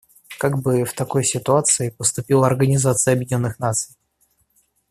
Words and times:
Как 0.39 0.57
бы 0.63 0.83
в 0.83 0.93
такой 0.95 1.23
ситуации 1.23 1.89
поступила 1.91 2.47
Организация 2.47 3.13
Объединенных 3.13 3.59
Наций? 3.59 3.95